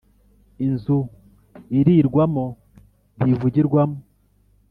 [0.65, 0.99] Inzu
[1.79, 2.45] irirwamo
[3.17, 3.99] ntivugirwamo